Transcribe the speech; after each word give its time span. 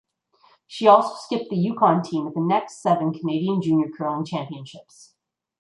She 0.65 0.87
also 0.87 1.13
skipped 1.13 1.51
the 1.51 1.55
Yukon 1.55 2.01
team 2.01 2.25
at 2.25 2.33
the 2.33 2.39
next 2.41 2.81
seven 2.81 3.13
Canadian 3.13 3.61
Junior 3.61 3.89
Curling 3.95 4.25
Championships. 4.25 5.13